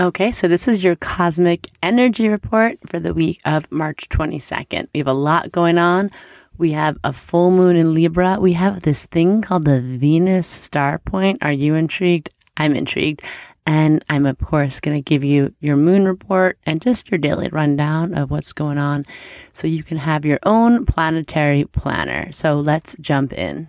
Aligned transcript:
Okay, 0.00 0.32
so 0.32 0.48
this 0.48 0.66
is 0.66 0.82
your 0.82 0.96
cosmic 0.96 1.68
energy 1.80 2.28
report 2.28 2.78
for 2.88 2.98
the 2.98 3.14
week 3.14 3.40
of 3.44 3.70
March 3.70 4.08
22nd. 4.08 4.88
We 4.92 4.98
have 4.98 5.06
a 5.06 5.12
lot 5.12 5.52
going 5.52 5.78
on. 5.78 6.10
We 6.58 6.72
have 6.72 6.98
a 7.04 7.12
full 7.12 7.52
moon 7.52 7.76
in 7.76 7.92
Libra. 7.92 8.40
We 8.40 8.54
have 8.54 8.82
this 8.82 9.06
thing 9.06 9.40
called 9.40 9.66
the 9.66 9.80
Venus 9.80 10.48
star 10.48 10.98
point. 10.98 11.44
Are 11.44 11.52
you 11.52 11.76
intrigued? 11.76 12.30
I'm 12.56 12.74
intrigued. 12.74 13.22
And 13.66 14.04
I'm, 14.08 14.26
of 14.26 14.36
course, 14.38 14.80
going 14.80 14.96
to 14.96 15.00
give 15.00 15.22
you 15.22 15.54
your 15.60 15.76
moon 15.76 16.06
report 16.06 16.58
and 16.66 16.82
just 16.82 17.12
your 17.12 17.18
daily 17.18 17.48
rundown 17.48 18.14
of 18.14 18.32
what's 18.32 18.52
going 18.52 18.78
on 18.78 19.06
so 19.52 19.68
you 19.68 19.84
can 19.84 19.98
have 19.98 20.24
your 20.24 20.40
own 20.42 20.86
planetary 20.86 21.66
planner. 21.66 22.32
So 22.32 22.58
let's 22.58 22.96
jump 23.00 23.32
in. 23.32 23.68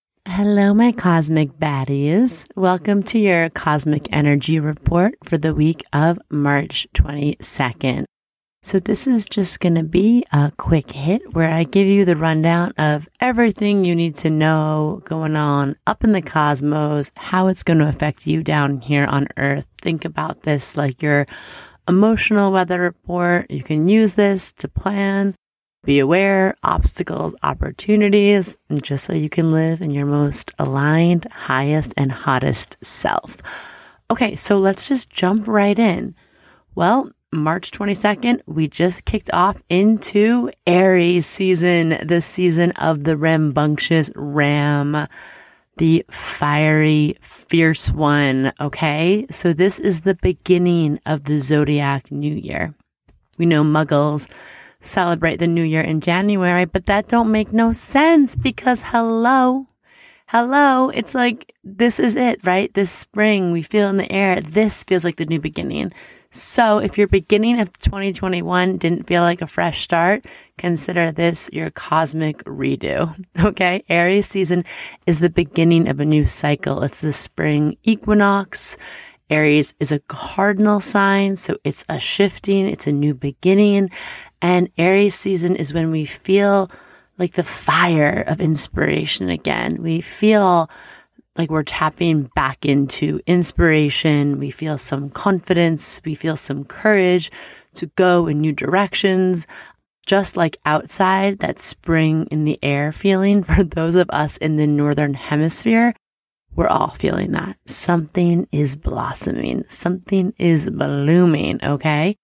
Hello, 0.27 0.71
my 0.71 0.91
cosmic 0.91 1.49
baddies. 1.53 2.45
Welcome 2.55 3.01
to 3.03 3.17
your 3.17 3.49
cosmic 3.49 4.07
energy 4.13 4.59
report 4.59 5.15
for 5.23 5.39
the 5.39 5.55
week 5.55 5.83
of 5.93 6.19
March 6.29 6.87
22nd. 6.93 8.05
So, 8.61 8.79
this 8.79 9.07
is 9.07 9.25
just 9.25 9.59
going 9.59 9.73
to 9.73 9.83
be 9.83 10.23
a 10.31 10.51
quick 10.57 10.91
hit 10.91 11.33
where 11.33 11.49
I 11.49 11.63
give 11.63 11.87
you 11.87 12.05
the 12.05 12.15
rundown 12.15 12.71
of 12.77 13.09
everything 13.19 13.83
you 13.83 13.95
need 13.95 14.15
to 14.17 14.29
know 14.29 15.01
going 15.05 15.35
on 15.35 15.75
up 15.87 16.03
in 16.03 16.11
the 16.11 16.21
cosmos, 16.21 17.11
how 17.17 17.47
it's 17.47 17.63
going 17.63 17.79
to 17.79 17.89
affect 17.89 18.27
you 18.27 18.43
down 18.43 18.79
here 18.79 19.05
on 19.05 19.27
Earth. 19.37 19.65
Think 19.81 20.05
about 20.05 20.43
this 20.43 20.77
like 20.77 21.01
your 21.01 21.25
emotional 21.87 22.51
weather 22.51 22.79
report. 22.79 23.49
You 23.49 23.63
can 23.63 23.87
use 23.87 24.13
this 24.13 24.51
to 24.53 24.67
plan 24.67 25.33
be 25.83 25.99
aware, 25.99 26.55
obstacles, 26.63 27.33
opportunities, 27.41 28.57
just 28.81 29.05
so 29.05 29.13
you 29.13 29.29
can 29.29 29.51
live 29.51 29.81
in 29.81 29.91
your 29.91 30.05
most 30.05 30.51
aligned, 30.59 31.25
highest, 31.31 31.93
and 31.97 32.11
hottest 32.11 32.77
self. 32.81 33.37
Okay, 34.09 34.35
so 34.35 34.59
let's 34.59 34.87
just 34.87 35.09
jump 35.09 35.47
right 35.47 35.77
in. 35.77 36.13
Well, 36.75 37.11
March 37.33 37.71
22nd, 37.71 38.41
we 38.45 38.67
just 38.67 39.05
kicked 39.05 39.31
off 39.33 39.61
into 39.69 40.51
Aries 40.67 41.25
season, 41.25 41.97
the 42.03 42.21
season 42.21 42.71
of 42.73 43.03
the 43.03 43.17
rambunctious 43.17 44.11
ram, 44.15 45.07
the 45.77 46.05
fiery, 46.11 47.17
fierce 47.21 47.89
one. 47.89 48.53
Okay, 48.59 49.25
so 49.31 49.53
this 49.53 49.79
is 49.79 50.01
the 50.01 50.15
beginning 50.15 50.99
of 51.05 51.23
the 51.23 51.39
zodiac 51.39 52.11
new 52.11 52.35
year. 52.35 52.75
We 53.37 53.45
know 53.45 53.63
muggles 53.63 54.29
celebrate 54.81 55.37
the 55.37 55.47
new 55.47 55.63
year 55.63 55.81
in 55.81 56.01
January, 56.01 56.65
but 56.65 56.87
that 56.87 57.07
don't 57.07 57.31
make 57.31 57.53
no 57.53 57.71
sense 57.71 58.35
because 58.35 58.81
hello, 58.85 59.67
hello, 60.27 60.89
it's 60.89 61.15
like 61.15 61.53
this 61.63 61.99
is 61.99 62.15
it, 62.15 62.45
right? 62.45 62.73
This 62.73 62.91
spring 62.91 63.51
we 63.51 63.61
feel 63.61 63.89
in 63.89 63.97
the 63.97 64.11
air. 64.11 64.41
This 64.41 64.83
feels 64.83 65.03
like 65.03 65.17
the 65.17 65.25
new 65.25 65.39
beginning. 65.39 65.91
So 66.33 66.77
if 66.77 66.97
your 66.97 67.07
beginning 67.07 67.59
of 67.59 67.77
2021 67.79 68.77
didn't 68.77 69.05
feel 69.05 69.21
like 69.21 69.41
a 69.41 69.47
fresh 69.47 69.83
start, 69.83 70.25
consider 70.57 71.11
this 71.11 71.49
your 71.51 71.69
cosmic 71.71 72.43
redo. 72.45 73.13
Okay. 73.43 73.83
Aries 73.89 74.27
season 74.27 74.63
is 75.05 75.19
the 75.19 75.29
beginning 75.29 75.89
of 75.89 75.99
a 75.99 76.05
new 76.05 76.25
cycle. 76.27 76.83
It's 76.83 77.01
the 77.01 77.11
spring 77.11 77.77
equinox. 77.83 78.77
Aries 79.31 79.73
is 79.79 79.91
a 79.91 79.99
cardinal 79.99 80.81
sign, 80.81 81.37
so 81.37 81.57
it's 81.63 81.85
a 81.87 81.97
shifting, 81.97 82.67
it's 82.67 82.85
a 82.85 82.91
new 82.91 83.13
beginning. 83.13 83.89
And 84.41 84.69
Aries 84.77 85.15
season 85.15 85.55
is 85.55 85.73
when 85.73 85.89
we 85.89 86.05
feel 86.05 86.69
like 87.17 87.33
the 87.33 87.43
fire 87.43 88.23
of 88.27 88.41
inspiration 88.41 89.29
again. 89.29 89.81
We 89.81 90.01
feel 90.01 90.69
like 91.37 91.49
we're 91.49 91.63
tapping 91.63 92.23
back 92.35 92.65
into 92.65 93.21
inspiration. 93.25 94.37
We 94.37 94.51
feel 94.51 94.77
some 94.77 95.09
confidence. 95.09 96.01
We 96.03 96.15
feel 96.15 96.35
some 96.35 96.65
courage 96.65 97.31
to 97.75 97.85
go 97.87 98.27
in 98.27 98.41
new 98.41 98.51
directions. 98.51 99.47
Just 100.05 100.35
like 100.35 100.57
outside, 100.65 101.39
that 101.39 101.59
spring 101.59 102.27
in 102.31 102.43
the 102.43 102.59
air 102.61 102.91
feeling 102.91 103.43
for 103.45 103.63
those 103.63 103.95
of 103.95 104.09
us 104.09 104.35
in 104.37 104.57
the 104.57 104.67
Northern 104.67 105.13
Hemisphere, 105.13 105.93
we're 106.55 106.67
all 106.67 106.89
feeling 106.89 107.31
that. 107.31 107.57
Something 107.65 108.47
is 108.51 108.75
blossoming. 108.75 109.65
Something 109.69 110.33
is 110.37 110.69
blooming. 110.69 111.63
Okay. 111.63 112.15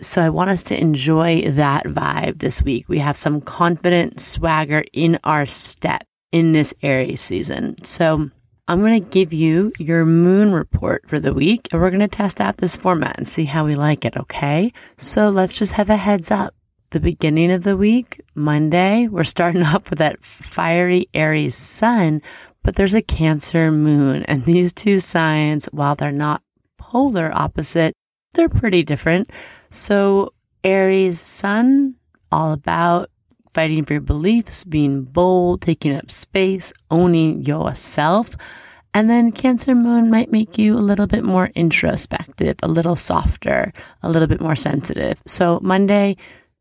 So 0.00 0.22
I 0.22 0.30
want 0.30 0.50
us 0.50 0.62
to 0.64 0.80
enjoy 0.80 1.50
that 1.52 1.86
vibe 1.86 2.38
this 2.38 2.62
week. 2.62 2.88
We 2.88 2.98
have 2.98 3.16
some 3.16 3.40
confident 3.40 4.20
swagger 4.20 4.84
in 4.92 5.18
our 5.24 5.46
step 5.46 6.04
in 6.30 6.52
this 6.52 6.72
Aries 6.82 7.20
season. 7.20 7.84
So 7.84 8.30
I'm 8.68 8.80
going 8.80 9.02
to 9.02 9.08
give 9.08 9.32
you 9.32 9.72
your 9.78 10.04
moon 10.04 10.52
report 10.52 11.08
for 11.08 11.18
the 11.18 11.32
week 11.32 11.68
and 11.72 11.80
we're 11.80 11.90
going 11.90 12.00
to 12.00 12.08
test 12.08 12.40
out 12.40 12.58
this 12.58 12.76
format 12.76 13.16
and 13.16 13.26
see 13.26 13.44
how 13.44 13.64
we 13.64 13.74
like 13.74 14.04
it. 14.04 14.16
Okay. 14.16 14.72
So 14.98 15.30
let's 15.30 15.58
just 15.58 15.72
have 15.72 15.90
a 15.90 15.96
heads 15.96 16.30
up. 16.30 16.54
The 16.90 17.00
beginning 17.00 17.50
of 17.50 17.64
the 17.64 17.76
week, 17.76 18.22
Monday, 18.34 19.08
we're 19.08 19.24
starting 19.24 19.62
off 19.64 19.90
with 19.90 19.98
that 19.98 20.24
fiery 20.24 21.08
Aries 21.12 21.54
sun, 21.54 22.22
but 22.62 22.76
there's 22.76 22.94
a 22.94 23.02
Cancer 23.02 23.70
moon. 23.70 24.24
And 24.24 24.44
these 24.44 24.72
two 24.72 25.00
signs, 25.00 25.66
while 25.66 25.94
they're 25.94 26.12
not 26.12 26.42
polar 26.78 27.30
opposite, 27.34 27.94
they're 28.32 28.48
pretty 28.48 28.82
different. 28.82 29.30
So, 29.70 30.32
Aries 30.64 31.20
sun, 31.20 31.94
all 32.30 32.52
about 32.52 33.10
fighting 33.54 33.84
for 33.84 33.94
your 33.94 34.02
beliefs, 34.02 34.64
being 34.64 35.02
bold, 35.02 35.62
taking 35.62 35.94
up 35.94 36.10
space, 36.10 36.72
owning 36.90 37.44
yourself. 37.44 38.36
And 38.94 39.08
then 39.08 39.32
Cancer 39.32 39.74
Moon 39.74 40.10
might 40.10 40.32
make 40.32 40.58
you 40.58 40.74
a 40.74 40.80
little 40.80 41.06
bit 41.06 41.24
more 41.24 41.50
introspective, 41.54 42.56
a 42.62 42.68
little 42.68 42.96
softer, 42.96 43.72
a 44.02 44.10
little 44.10 44.28
bit 44.28 44.40
more 44.40 44.56
sensitive. 44.56 45.20
So, 45.26 45.60
Monday, 45.62 46.16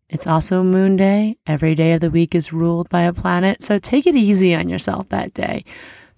it's 0.10 0.28
also 0.28 0.64
Moon 0.64 0.96
Day. 0.96 1.38
Every 1.46 1.76
day 1.76 1.94
of 1.94 2.02
the 2.02 2.12
week 2.12 2.34
is 2.34 2.54
ruled 2.54 2.90
by 2.90 3.02
a 3.02 3.14
planet. 3.14 3.64
So, 3.64 3.78
take 3.80 4.08
it 4.08 4.16
easy 4.16 4.56
on 4.56 4.70
yourself 4.70 5.10
that 5.10 5.34
day. 5.34 5.66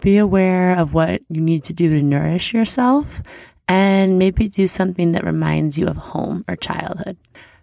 Be 0.00 0.16
aware 0.16 0.76
of 0.76 0.94
what 0.94 1.22
you 1.28 1.40
need 1.40 1.64
to 1.64 1.72
do 1.72 1.88
to 1.90 2.02
nourish 2.02 2.54
yourself 2.54 3.22
and 3.68 4.18
maybe 4.18 4.48
do 4.48 4.66
something 4.66 5.12
that 5.12 5.24
reminds 5.24 5.76
you 5.76 5.86
of 5.86 5.96
home 5.96 6.44
or 6.48 6.56
childhood. 6.56 7.16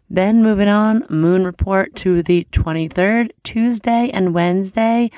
Then 0.10 0.44
moving 0.44 0.70
on, 0.70 1.06
moon 1.10 1.46
report 1.46 1.96
to 1.98 2.24
the 2.24 2.48
23rd, 2.52 3.32
Tuesday 3.44 4.10
and 4.14 4.34
Wednesday. 4.34 5.12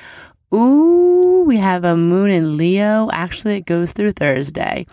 Ooh, 0.52 1.44
we 1.46 1.58
have 1.58 1.84
a 1.84 1.96
moon 1.96 2.30
in 2.30 2.56
Leo. 2.56 3.08
Actually, 3.12 3.56
it 3.56 3.66
goes 3.66 3.92
through 3.92 4.12
Thursday. 4.12 4.86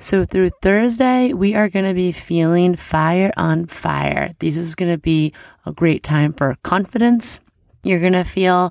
So 0.00 0.24
through 0.24 0.50
Thursday, 0.62 1.32
we 1.32 1.56
are 1.56 1.68
going 1.68 1.84
to 1.84 1.94
be 1.94 2.12
feeling 2.12 2.76
fire 2.76 3.32
on 3.36 3.66
fire. 3.66 4.30
This 4.38 4.56
is 4.56 4.76
going 4.76 4.92
to 4.92 4.98
be 4.98 5.32
a 5.66 5.72
great 5.72 6.04
time 6.04 6.32
for 6.32 6.56
confidence. 6.62 7.40
You're 7.82 7.98
going 7.98 8.12
to 8.12 8.22
feel 8.22 8.70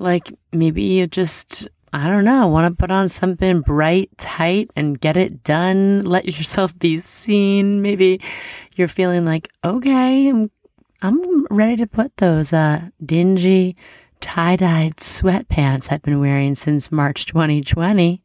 like 0.00 0.32
maybe 0.52 0.82
you 0.82 1.06
just 1.06 1.68
I 1.92 2.08
don't 2.08 2.24
know, 2.24 2.48
want 2.48 2.72
to 2.72 2.76
put 2.76 2.90
on 2.90 3.08
something 3.08 3.60
bright, 3.60 4.10
tight, 4.18 4.68
and 4.74 5.00
get 5.00 5.16
it 5.16 5.44
done. 5.44 6.04
Let 6.04 6.26
yourself 6.26 6.76
be 6.76 6.98
seen. 6.98 7.82
Maybe 7.82 8.20
you're 8.74 8.88
feeling 8.88 9.24
like, 9.24 9.48
okay, 9.62 10.28
I'm, 10.28 10.50
I'm 11.02 11.46
ready 11.50 11.76
to 11.76 11.86
put 11.86 12.16
those 12.16 12.52
uh, 12.52 12.88
dingy, 13.06 13.76
tie-dyed 14.20 14.96
sweatpants 14.96 15.92
I've 15.92 16.02
been 16.02 16.18
wearing 16.18 16.56
since 16.56 16.90
March 16.90 17.26
2020 17.26 18.20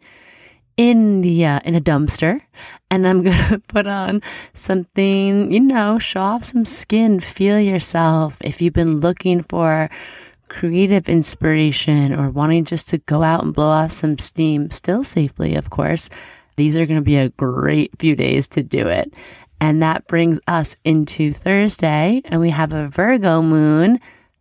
in 0.79 1.21
the 1.21 1.45
uh, 1.45 1.59
in 1.65 1.75
a 1.75 1.81
dumpster, 1.81 2.41
and 2.89 3.05
I'm 3.05 3.21
gonna 3.23 3.59
put 3.67 3.85
on 3.85 4.21
something, 4.53 5.51
you 5.51 5.59
know, 5.59 5.99
show 5.99 6.21
off 6.21 6.45
some 6.45 6.63
skin, 6.63 7.19
feel 7.19 7.59
yourself. 7.59 8.37
If 8.39 8.61
you've 8.61 8.73
been 8.73 9.01
looking 9.01 9.43
for 9.43 9.89
creative 10.47 11.09
inspiration 11.09 12.17
or 12.17 12.29
wanting 12.29 12.63
just 12.63 12.87
to 12.89 12.97
go 12.99 13.23
out 13.23 13.43
and 13.43 13.53
blow 13.53 13.67
off 13.67 13.91
some 13.91 14.17
steam, 14.17 14.71
still 14.71 15.03
safely, 15.03 15.55
of 15.55 15.69
course, 15.69 16.09
these 16.55 16.77
are 16.77 16.85
to 16.85 17.01
be 17.01 17.17
a 17.17 17.27
great 17.27 17.91
few 17.99 18.15
days 18.15 18.47
to 18.47 18.63
do 18.63 18.87
it. 18.87 19.13
And 19.59 19.81
that 19.81 20.07
brings 20.07 20.39
us 20.47 20.77
into 20.85 21.33
Thursday, 21.33 22.21
and 22.23 22.39
we 22.39 22.51
have 22.51 22.71
a 22.71 22.87
Virgo 22.87 23.41
moon. 23.41 23.99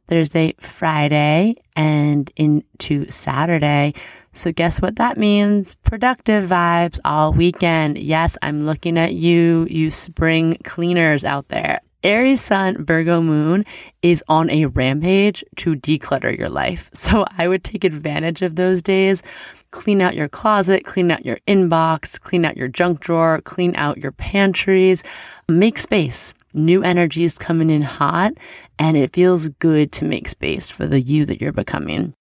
Thursday, 0.08 0.55
Friday, 0.58 1.56
and 1.76 2.32
into 2.37 3.10
Saturday. 3.10 3.94
So, 4.32 4.52
guess 4.52 4.81
what 4.81 4.96
that 4.96 5.19
means? 5.19 5.75
Productive 5.84 6.49
vibes 6.49 6.99
all 7.05 7.32
weekend. 7.32 7.99
Yes, 7.99 8.37
I'm 8.43 8.62
looking 8.64 8.99
at 8.99 9.14
you, 9.14 9.66
you 9.70 9.90
spring 9.90 10.58
cleaners 10.64 11.25
out 11.25 11.49
there. 11.49 11.81
Aries 12.02 12.40
Sun, 12.40 12.84
Virgo 12.84 13.20
Moon 13.20 13.64
is 14.02 14.22
on 14.28 14.49
a 14.50 14.66
rampage 14.66 15.44
to 15.56 15.75
declutter 15.75 16.37
your 16.37 16.49
life. 16.49 16.90
So, 16.94 17.25
I 17.37 17.49
would 17.49 17.64
take 17.64 17.84
advantage 17.84 18.43
of 18.43 18.56
those 18.56 18.82
days. 18.82 19.22
Clean 19.70 20.00
out 20.00 20.16
your 20.16 20.28
closet, 20.28 20.87
clean 20.87 21.11
out 21.11 21.26
your 21.26 21.38
inbox, 21.46 22.19
clean 22.19 22.46
out 22.46 22.56
your 22.56 22.69
junk 22.69 23.00
drawer, 23.00 23.43
clean 23.43 23.76
out 23.76 23.99
your 23.99 24.12
pantries, 24.12 25.02
make 25.49 25.76
space. 25.76 26.32
New 26.55 26.83
energy 26.83 27.25
is 27.25 27.37
coming 27.37 27.71
in 27.71 27.83
hot, 27.83 28.33
and 28.79 28.97
it 28.97 29.15
feels 29.15 29.49
good 29.49 29.93
to 29.93 30.05
make 30.05 30.29
space 30.29 30.71
for 30.71 30.87
the 30.87 31.00
you 31.00 31.27
that 31.27 31.41
you're 31.41 31.53
becoming. 31.53 32.15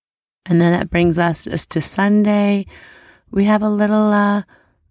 And 0.45 0.61
then 0.61 0.73
that 0.73 0.89
brings 0.89 1.17
us 1.17 1.45
just 1.45 1.71
to 1.71 1.81
Sunday. 1.81 2.65
We 3.31 3.45
have 3.45 3.61
a 3.61 3.69
little 3.69 4.11
uh, 4.11 4.43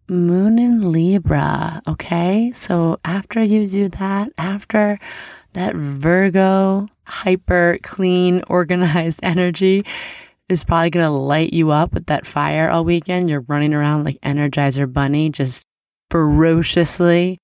moon 0.09 0.59
in 0.59 0.93
Libra. 0.93 1.83
Okay. 1.87 2.53
So 2.55 2.99
after 3.05 3.43
you 3.43 3.67
do 3.67 3.89
that, 3.91 4.33
after 4.39 4.99
that 5.55 5.75
Virgo, 5.75 6.89
hyper 7.05 7.79
clean, 7.83 8.43
organized 8.49 9.21
energy 9.23 9.85
is 10.49 10.65
probably 10.65 10.91
going 10.91 11.07
to 11.07 11.11
light 11.11 11.53
you 11.53 11.71
up 11.71 11.93
with 11.93 12.07
that 12.07 12.27
fire 12.27 12.71
all 12.71 12.85
weekend. 12.85 13.29
You're 13.29 13.41
running 13.49 13.75
around 13.75 14.05
like 14.05 14.21
Energizer 14.21 14.91
Bunny, 14.91 15.31
just 15.31 15.65
ferociously 16.11 17.41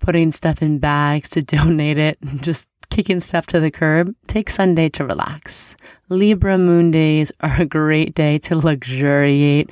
putting 0.00 0.32
stuff 0.32 0.62
in 0.62 0.78
bags 0.78 1.28
to 1.30 1.42
donate 1.56 1.98
it, 1.98 2.18
just 2.40 2.66
kicking 2.90 3.20
stuff 3.20 3.46
to 3.46 3.60
the 3.60 3.70
curb, 3.70 4.14
take 4.26 4.50
Sunday 4.50 4.88
to 4.90 5.06
relax. 5.06 5.76
Libra 6.08 6.58
moon 6.58 6.90
days 6.90 7.30
are 7.40 7.60
a 7.60 7.64
great 7.64 8.14
day 8.14 8.38
to 8.38 8.56
luxuriate. 8.56 9.70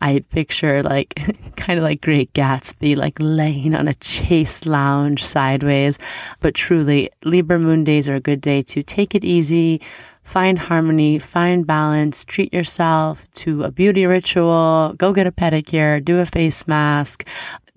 I 0.00 0.20
picture 0.30 0.82
like 0.82 1.14
kind 1.56 1.78
of 1.78 1.82
like 1.82 2.02
Great 2.02 2.32
Gatsby, 2.34 2.96
like 2.96 3.16
laying 3.18 3.74
on 3.74 3.88
a 3.88 3.94
chase 3.94 4.66
lounge 4.66 5.24
sideways. 5.24 5.98
But 6.40 6.54
truly, 6.54 7.10
Libra 7.24 7.58
moon 7.58 7.84
days 7.84 8.08
are 8.08 8.16
a 8.16 8.20
good 8.20 8.40
day 8.40 8.62
to 8.62 8.82
take 8.82 9.14
it 9.14 9.24
easy, 9.24 9.80
find 10.22 10.58
harmony, 10.58 11.18
find 11.18 11.66
balance, 11.66 12.24
treat 12.24 12.52
yourself 12.52 13.26
to 13.32 13.64
a 13.64 13.70
beauty 13.70 14.04
ritual, 14.04 14.94
go 14.98 15.12
get 15.12 15.26
a 15.26 15.32
pedicure, 15.32 16.04
do 16.04 16.18
a 16.18 16.26
face 16.26 16.68
mask, 16.68 17.26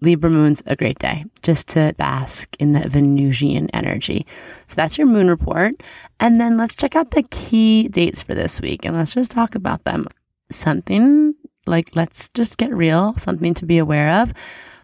Libra 0.02 0.30
moon's 0.32 0.64
a 0.66 0.76
great 0.76 0.98
day 1.00 1.24
just 1.44 1.68
to 1.70 1.94
bask 1.98 2.56
in 2.60 2.74
that 2.74 2.88
Venusian 2.88 3.70
energy. 3.70 4.26
So 4.68 4.76
that's 4.76 4.98
your 4.98 5.08
moon 5.08 5.30
report. 5.30 5.76
And 6.20 6.42
then 6.42 6.58
let's 6.58 6.76
check 6.76 6.96
out 6.96 7.12
the 7.12 7.24
key 7.24 7.88
dates 7.88 8.24
for 8.24 8.34
this 8.34 8.60
week 8.60 8.84
and 8.84 8.98
let's 8.98 9.14
just 9.14 9.32
talk 9.32 9.54
about 9.54 9.84
them. 9.84 10.08
Something 10.52 11.36
like, 11.68 11.96
let's 11.96 12.30
just 12.30 12.58
get 12.58 12.74
real, 12.74 13.14
something 13.18 13.54
to 13.54 13.66
be 13.66 13.78
aware 13.78 14.22
of. 14.22 14.34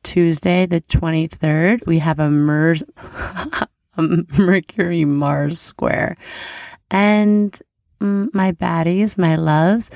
Tuesday, 0.03 0.67
the 0.67 0.81
23rd, 0.81 1.85
we 1.87 1.99
have 1.99 2.19
a, 2.19 2.29
Mers- 2.29 2.83
a 3.97 4.01
Mercury 4.37 5.03
Mars 5.03 5.59
square. 5.59 6.15
And 6.91 7.59
my 7.99 8.51
baddies, 8.51 9.17
my 9.17 9.35
loves, 9.35 9.89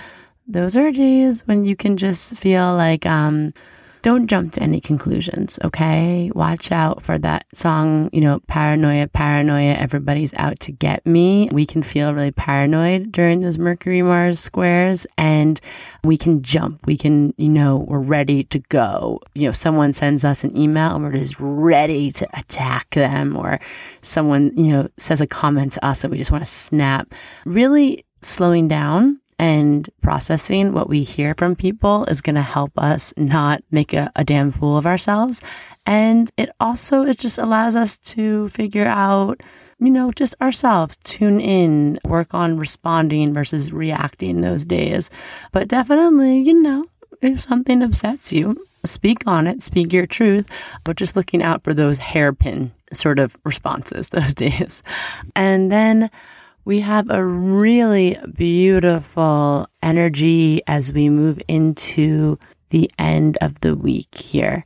those 0.48 0.76
are 0.76 0.92
days 0.92 1.46
when 1.46 1.64
you 1.64 1.76
can 1.76 1.96
just 1.96 2.34
feel 2.34 2.74
like, 2.74 3.06
um, 3.06 3.54
don't 4.02 4.28
jump 4.28 4.54
to 4.54 4.64
any 4.64 4.82
conclusions, 4.82 5.60
okay? 5.64 6.32
Watch 6.34 6.72
out 6.72 7.04
for 7.04 7.18
that 7.20 7.46
song, 7.54 8.10
you 8.12 8.22
know, 8.22 8.40
paranoia, 8.48 9.08
paranoia, 9.08 9.74
everybody's 9.74 10.34
out 10.36 10.60
to 10.62 10.72
get 10.72 11.06
me. 11.06 11.50
We 11.52 11.66
can 11.66 11.84
feel 11.84 12.14
really 12.14 12.32
paranoid 12.32 13.12
during 13.12 13.42
those 13.42 13.58
Mercury 13.58 14.02
Mars 14.02 14.40
squares 14.40 15.06
and 15.18 15.62
we 16.04 16.18
can 16.18 16.42
jump. 16.42 16.86
We 16.88 16.98
can, 16.98 17.34
you 17.38 17.50
know, 17.50 17.86
we're 17.88 18.00
ready 18.00 18.44
to 18.46 18.60
go. 18.60 19.20
You 19.36 19.48
know, 19.48 19.52
someone 19.52 19.94
sends 19.94 20.24
us 20.24 20.44
an 20.44 20.58
email 20.58 20.96
and 20.96 21.04
we're 21.04 21.12
just 21.12 21.40
ready 21.40 22.12
to 22.12 22.28
attack 22.40 22.90
them 22.92 23.38
or 23.38 23.60
someone, 24.02 24.52
you 24.58 24.72
know, 24.72 24.90
says 24.98 25.22
a 25.22 25.28
comment 25.28 25.74
to 25.74 25.86
us 25.86 26.04
and 26.04 26.12
we 26.12 26.18
just 26.18 26.32
want 26.32 26.44
to 26.44 26.52
snap. 26.52 27.14
Really 27.46 28.04
slowing 28.22 28.68
down 28.68 29.20
and 29.42 29.90
processing 30.02 30.72
what 30.72 30.88
we 30.88 31.02
hear 31.02 31.34
from 31.36 31.56
people 31.56 32.06
is 32.06 32.22
going 32.22 32.36
to 32.36 32.44
help 32.44 32.72
us 32.78 33.12
not 33.18 33.64
make 33.72 33.92
a, 33.92 34.12
a 34.16 34.24
damn 34.24 34.52
fool 34.52 34.78
of 34.78 34.86
ourselves. 34.86 35.42
And 35.84 36.30
it 36.38 36.52
also, 36.60 37.02
it 37.02 37.18
just 37.18 37.40
allows 37.40 37.76
us 37.76 37.98
to 37.98 38.50
figure 38.50 38.86
out, 38.86 39.42
you 39.80 39.90
know, 39.90 40.12
just 40.12 40.36
ourselves, 40.42 40.96
tune 41.04 41.42
in, 41.42 42.00
work 42.06 42.36
on 42.36 42.60
responding 42.60 43.34
versus 43.34 43.74
reacting 43.74 44.42
those 44.42 44.64
days. 44.64 45.10
But 45.52 45.68
definitely, 45.68 46.42
you 46.42 46.62
know, 46.62 46.86
if 47.24 47.42
something 47.42 47.82
upsets 47.82 48.32
you, 48.32 48.64
speak 48.86 49.24
on 49.26 49.48
it, 49.48 49.64
speak 49.64 49.92
your 49.92 50.06
truth, 50.06 50.48
but 50.84 50.98
just 50.98 51.16
looking 51.16 51.42
out 51.42 51.64
for 51.64 51.74
those 51.74 51.98
hairpin 51.98 52.74
sort 52.94 53.18
of 53.18 53.36
responses 53.44 54.10
those 54.10 54.36
days. 54.36 54.84
And 55.36 55.72
then 55.72 56.12
we 56.66 56.80
have 56.82 57.10
a 57.10 57.24
really 57.26 58.18
beautiful 58.36 59.68
energy 59.82 60.62
as 60.68 60.94
we 60.94 61.10
move 61.10 61.42
into 61.48 62.38
the 62.70 62.90
end 63.00 63.38
of 63.42 63.60
the 63.62 63.76
week 63.76 64.16
here. 64.16 64.66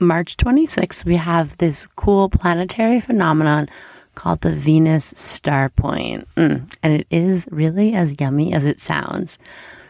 March 0.00 0.36
26th, 0.36 1.04
we 1.04 1.16
have 1.16 1.56
this 1.58 1.86
cool 1.96 2.28
planetary 2.28 3.00
phenomenon 3.00 3.68
called 4.14 4.40
the 4.40 4.50
Venus 4.50 5.14
star 5.16 5.68
point. 5.70 6.26
Mm, 6.36 6.70
and 6.82 6.92
it 6.92 7.06
is 7.10 7.46
really 7.50 7.94
as 7.94 8.16
yummy 8.20 8.52
as 8.52 8.64
it 8.64 8.80
sounds. 8.80 9.38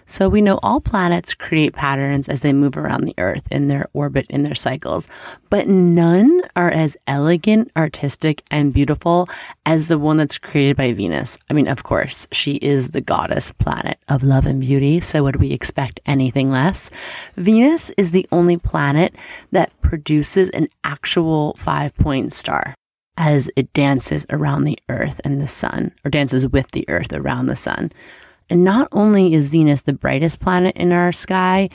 So 0.07 0.29
we 0.29 0.41
know 0.41 0.61
all 0.63 0.81
planets 0.81 1.35
create 1.35 1.75
patterns 1.75 2.29
as 2.29 2.41
they 2.41 2.53
move 2.53 2.77
around 2.77 3.05
the 3.05 3.15
Earth 3.19 3.47
in 3.51 3.67
their 3.67 3.87
orbit, 3.93 4.27
in 4.29 4.45
their 4.45 4.55
cycles, 4.55 5.09
but 5.51 5.67
none 5.67 6.43
are 6.55 6.71
as 6.71 6.97
elegant, 7.09 7.73
artistic, 7.77 8.43
and 8.51 8.73
beautiful 8.73 9.29
as 9.67 9.89
the 9.89 9.99
one 9.99 10.17
that's 10.17 10.39
created 10.39 10.77
by 10.77 10.93
Venus. 10.93 11.39
I 11.51 11.55
mean, 11.55 11.67
of 11.67 11.83
course, 11.83 12.29
she 12.31 12.55
is 12.55 12.91
the 12.91 13.01
goddess 13.01 13.51
planet 13.53 13.99
of 14.09 14.23
love 14.23 14.47
and 14.47 14.61
beauty. 14.61 15.01
So 15.01 15.25
would 15.25 15.37
we 15.37 15.51
expect 15.51 15.99
anything 16.07 16.51
less? 16.53 16.89
Venus 17.37 17.91
is 17.99 18.13
the 18.13 18.29
only 18.31 18.57
planet 18.57 19.15
that 19.51 19.73
produces 19.81 20.51
an 20.51 20.69
actual 20.85 21.55
five 21.55 21.95
point 21.97 22.33
star 22.33 22.75
as 23.17 23.51
it 23.57 23.73
dances 23.73 24.27
around 24.31 24.65
the 24.65 24.79
earth 24.89 25.21
and 25.25 25.41
the 25.41 25.47
sun, 25.47 25.93
or 26.05 26.11
dances 26.11 26.47
with 26.47 26.71
the 26.73 26.89
earth 26.89 27.13
around 27.13 27.47
the 27.47 27.57
sun. 27.57 27.91
And 28.49 28.65
not 28.65 28.89
only 28.93 29.35
is 29.35 29.51
Venus 29.51 29.83
the 29.83 29.93
brightest 29.93 30.41
planet 30.41 30.77
in 30.77 30.93
our 30.93 31.13
sky, 31.13 31.69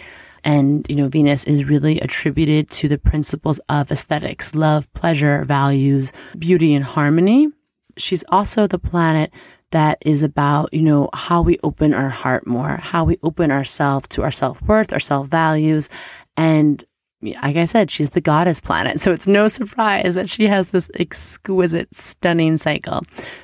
and, 0.44 0.86
you 0.90 0.96
know, 0.96 1.08
Venus 1.08 1.44
is 1.44 1.66
really 1.66 2.00
attributed 2.00 2.70
to 2.72 2.88
the 2.88 2.98
principles 2.98 3.60
of 3.70 3.92
aesthetics, 3.92 4.56
love, 4.56 4.92
pleasure, 4.94 5.44
values, 5.46 6.12
beauty, 6.38 6.74
and 6.74 6.84
harmony. 6.84 7.50
She's 7.98 8.24
also 8.30 8.68
the 8.68 8.80
planet 8.80 9.32
that 9.72 10.00
is 10.06 10.24
about, 10.24 10.74
you 10.74 10.82
know, 10.82 11.10
how 11.14 11.42
we 11.42 11.60
open 11.64 11.94
our 11.94 12.10
heart 12.10 12.48
more, 12.48 12.78
how 12.78 13.06
we 13.06 13.18
open 13.24 13.52
ourselves 13.52 14.08
to 14.10 14.24
our 14.24 14.32
self 14.32 14.62
worth, 14.64 14.92
our 14.94 15.00
self 15.00 15.28
values. 15.28 15.90
And 16.36 16.84
like 17.22 17.56
I 17.56 17.66
said, 17.66 17.92
she's 17.92 18.12
the 18.12 18.22
goddess 18.22 18.60
planet. 18.60 19.00
So 19.00 19.12
it's 19.12 19.28
no 19.28 19.48
surprise 19.48 20.16
that 20.16 20.30
she 20.30 20.48
has 20.48 20.72
this 20.72 20.90
exquisite, 20.96 21.96
stunning 21.96 22.58
cycle. 22.58 23.02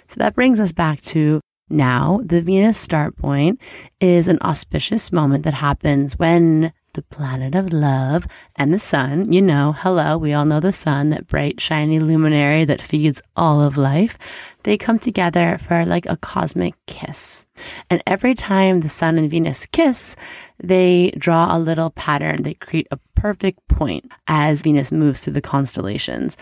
So 0.07 0.15
that 0.17 0.35
brings 0.35 0.59
us 0.59 0.71
back 0.71 1.01
to 1.01 1.39
now, 1.69 2.21
the 2.23 2.41
Venus 2.41 2.77
star 2.77 3.11
point 3.11 3.59
is 3.99 4.27
an 4.27 4.39
auspicious 4.41 5.11
moment 5.11 5.43
that 5.43 5.53
happens 5.53 6.17
when 6.17 6.71
the 6.93 7.01
planet 7.03 7.53
of 7.53 7.73
love 7.73 8.25
and 8.55 8.73
the 8.73 8.79
sun, 8.79 9.31
you 9.31 9.41
know, 9.41 9.73
hello, 9.77 10.17
we 10.17 10.33
all 10.33 10.45
know 10.45 10.59
the 10.59 10.73
sun, 10.73 11.11
that 11.11 11.27
bright, 11.27 11.61
shiny 11.61 11.99
luminary 11.99 12.65
that 12.65 12.81
feeds 12.81 13.21
all 13.35 13.61
of 13.61 13.77
life, 13.77 14.17
they 14.63 14.77
come 14.77 14.97
together 14.97 15.59
for 15.61 15.85
like 15.85 16.07
a 16.07 16.17
cosmic 16.17 16.73
kiss. 16.87 17.45
And 17.89 18.01
every 18.07 18.33
time 18.33 18.79
the 18.79 18.89
sun 18.89 19.17
and 19.17 19.29
Venus 19.29 19.65
kiss, 19.67 20.15
they 20.63 21.11
draw 21.17 21.55
a 21.55 21.59
little 21.59 21.91
pattern. 21.91 22.43
They 22.43 22.55
create 22.55 22.87
a 22.89 22.99
perfect 23.13 23.59
point 23.67 24.11
as 24.27 24.61
Venus 24.61 24.91
moves 24.91 25.23
through 25.23 25.33
the 25.33 25.41
constellations. 25.41 26.35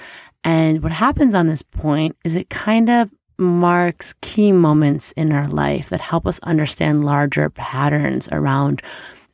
And 0.46 0.82
what 0.82 0.94
happens 0.94 1.36
on 1.36 1.48
this 1.48 1.64
point 1.64 2.16
is 2.24 2.36
it 2.36 2.50
kind 2.50 2.90
of 2.90 3.10
marks 3.38 4.14
key 4.22 4.52
moments 4.52 5.12
in 5.14 5.32
our 5.32 5.48
life 5.48 5.90
that 5.90 6.02
help 6.02 6.26
us 6.26 6.40
understand 6.40 7.06
larger 7.06 7.50
patterns 7.50 8.30
around 8.32 8.82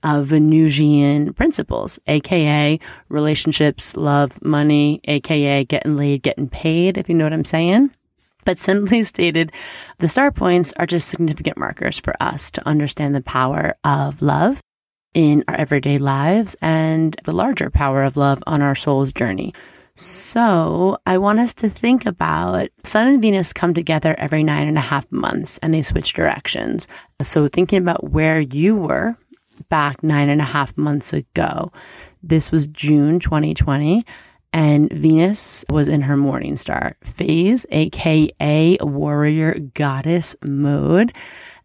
uh, 0.03 0.23
Venusian 0.23 1.33
principles, 1.33 1.99
aka 2.07 2.79
relationships, 3.09 3.95
love, 3.95 4.41
money, 4.43 4.99
aka 5.05 5.63
getting 5.65 5.95
laid, 5.95 6.23
getting 6.23 6.49
paid, 6.49 6.97
if 6.97 7.07
you 7.07 7.15
know 7.15 7.25
what 7.25 7.33
I'm 7.33 7.45
saying. 7.45 7.91
But 8.43 8.59
simply 8.59 9.03
stated, 9.03 9.51
the 9.99 10.09
star 10.09 10.31
points 10.31 10.73
are 10.77 10.87
just 10.87 11.07
significant 11.07 11.57
markers 11.57 11.99
for 11.99 12.15
us 12.19 12.51
to 12.51 12.67
understand 12.67 13.13
the 13.13 13.21
power 13.21 13.75
of 13.83 14.21
love 14.21 14.59
in 15.13 15.43
our 15.47 15.55
everyday 15.55 15.97
lives 15.97 16.55
and 16.61 17.15
the 17.25 17.33
larger 17.33 17.69
power 17.69 18.03
of 18.03 18.17
love 18.17 18.41
on 18.47 18.61
our 18.61 18.75
soul's 18.75 19.11
journey. 19.11 19.53
So 19.95 20.97
I 21.05 21.17
want 21.17 21.39
us 21.39 21.53
to 21.55 21.69
think 21.69 22.05
about 22.05 22.69
Sun 22.85 23.07
and 23.07 23.21
Venus 23.21 23.53
come 23.53 23.73
together 23.73 24.15
every 24.17 24.43
nine 24.43 24.67
and 24.67 24.77
a 24.77 24.81
half 24.81 25.09
months 25.11 25.57
and 25.59 25.73
they 25.73 25.81
switch 25.81 26.13
directions. 26.13 26.87
So 27.21 27.47
thinking 27.47 27.79
about 27.79 28.09
where 28.09 28.39
you 28.39 28.75
were 28.75 29.17
back 29.69 30.01
nine 30.01 30.29
and 30.29 30.41
a 30.41 30.45
half 30.45 30.75
months 30.77 31.13
ago, 31.13 31.71
this 32.23 32.51
was 32.51 32.67
June 32.67 33.19
2020 33.19 34.05
and 34.53 34.91
Venus 34.91 35.63
was 35.69 35.87
in 35.87 36.01
her 36.01 36.17
morning 36.17 36.57
star 36.57 36.95
phase, 37.03 37.65
aka 37.71 38.77
warrior 38.81 39.59
goddess 39.73 40.35
mode. 40.43 41.13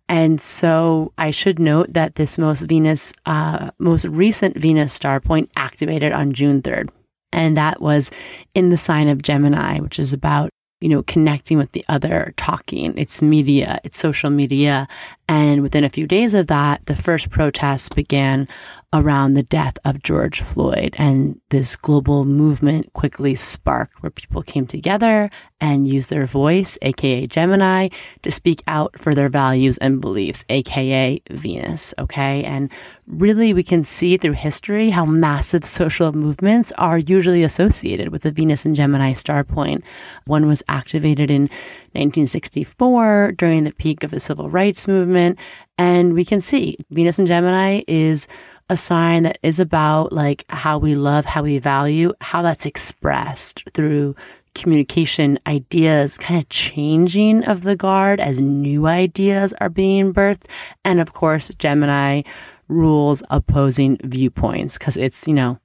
And 0.09 0.41
so 0.41 1.13
I 1.19 1.33
should 1.33 1.59
note 1.59 1.93
that 1.95 2.15
this 2.15 2.39
most 2.39 2.63
Venus, 2.63 3.13
uh, 3.25 3.71
most 3.79 4.05
recent 4.05 4.57
Venus 4.57 4.93
star 4.93 5.21
point 5.21 5.51
activated 5.57 6.13
on 6.13 6.33
June 6.33 6.63
3rd. 6.63 6.91
And 7.33 7.57
that 7.57 7.81
was 7.81 8.11
in 8.55 8.71
the 8.71 8.77
sign 8.77 9.09
of 9.09 9.23
Gemini, 9.23 9.81
which 9.81 9.99
is 9.99 10.13
about 10.13 10.51
you 10.81 10.91
know, 10.91 11.03
connecting 11.05 11.57
with 11.57 11.73
the 11.73 11.85
other, 11.89 12.35
talking. 12.37 12.97
It's 12.99 13.23
media, 13.23 13.81
it's 13.83 13.99
social 13.99 14.31
media. 14.31 14.87
And 15.29 15.63
within 15.63 15.85
a 15.85 15.91
few 15.91 16.07
days 16.07 16.35
of 16.35 16.47
that, 16.47 16.87
the 16.87 16.95
first 16.95 17.31
protests 17.31 17.89
began 17.89 18.47
around 18.93 19.35
the 19.35 19.43
death 19.43 19.77
of 19.85 20.03
George 20.03 20.41
Floyd. 20.41 20.95
And 20.99 21.41
this 21.51 21.75
global 21.77 22.25
movement 22.25 22.93
quickly 22.93 23.35
sparked 23.35 24.03
where 24.03 24.11
people 24.11 24.43
came 24.43 24.67
together 24.67 25.29
and 25.61 25.89
used 25.89 26.11
their 26.11 26.27
voice, 26.27 26.79
aka 26.83 27.27
Gemini, 27.27 27.89
to 28.23 28.31
speak 28.31 28.63
out 28.69 28.97
for 29.01 29.15
their 29.15 29.29
values 29.29 29.79
and 29.79 30.01
beliefs, 30.01 30.45
aka 30.49 31.21
Venus. 31.31 31.93
Okay. 31.99 32.45
And 32.45 32.73
really, 33.07 33.53
we 33.53 33.63
can 33.63 33.83
see 33.83 34.17
through 34.17 34.33
history 34.33 34.91
how 34.91 35.05
massive 35.05 35.65
social 35.65 36.13
movements 36.13 36.73
are 36.73 36.99
usually 36.99 37.43
associated 37.43 38.11
with 38.11 38.23
the 38.23 38.31
Venus 38.31 38.65
and 38.65 38.77
Gemini 38.77 39.13
star 39.15 39.45
point. 39.45 39.83
One 40.27 40.47
was 40.47 40.63
activated 40.69 41.31
in 41.31 41.51
1964 41.97 43.33
during 43.33 43.65
the 43.65 43.73
peak 43.73 44.03
of 44.03 44.11
the 44.11 44.21
civil 44.21 44.49
rights 44.51 44.87
movement. 44.87 45.39
And 45.79 46.15
we 46.15 46.25
can 46.25 46.41
see 46.41 46.79
Venus 46.91 47.19
and 47.19 47.29
Gemini 47.29 47.83
is 47.87 48.29
a 48.69 48.77
sign 48.77 49.25
that 49.25 49.39
is 49.43 49.61
about 49.61 50.13
like 50.13 50.45
how 50.49 50.79
we 50.79 50.95
love, 50.95 51.25
how 51.25 51.43
we 51.43 51.59
value, 51.59 52.13
how 52.21 52.43
that's 52.43 52.67
expressed 52.67 53.63
through 53.75 54.17
communication 54.55 55.39
ideas 55.47 56.17
kind 56.17 56.41
of 56.41 56.49
changing 56.49 57.45
of 57.45 57.63
the 57.63 57.77
guard 57.77 58.21
as 58.21 58.41
new 58.41 58.87
ideas 58.87 59.53
are 59.61 59.69
being 59.69 60.13
birthed. 60.13 60.47
And 60.85 61.01
of 61.01 61.13
course, 61.13 61.49
Gemini 61.59 62.23
rules 62.69 63.23
opposing 63.31 63.99
viewpoints 64.03 64.79
because 64.79 64.97
it's, 64.97 65.29
you 65.29 65.35
know, 65.35 65.61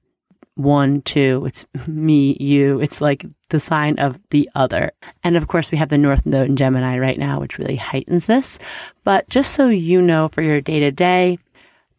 one, 0.54 1.02
two, 1.02 1.44
it's 1.46 1.66
me, 1.86 2.36
you. 2.38 2.80
It's 2.80 3.00
like 3.00 3.24
the 3.48 3.60
sign 3.60 3.98
of 3.98 4.18
the 4.30 4.48
other. 4.54 4.92
And 5.22 5.36
of 5.36 5.48
course, 5.48 5.70
we 5.70 5.78
have 5.78 5.88
the 5.88 5.98
North 5.98 6.26
Node 6.26 6.48
in 6.48 6.56
Gemini 6.56 6.98
right 6.98 7.18
now, 7.18 7.40
which 7.40 7.58
really 7.58 7.76
heightens 7.76 8.26
this. 8.26 8.58
But 9.04 9.28
just 9.28 9.52
so 9.52 9.68
you 9.68 10.00
know 10.00 10.28
for 10.28 10.42
your 10.42 10.60
day 10.60 10.80
to 10.80 10.90
day, 10.90 11.38